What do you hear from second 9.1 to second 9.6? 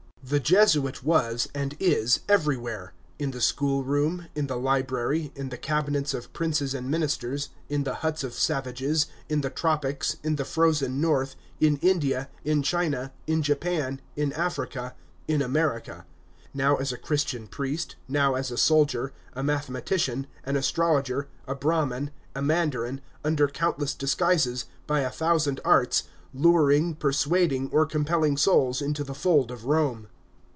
in the